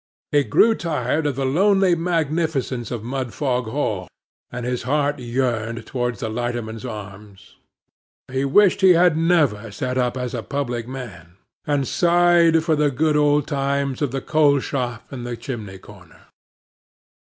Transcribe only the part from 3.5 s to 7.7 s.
Hall, and his heart yearned towards the Lighterman's Arms.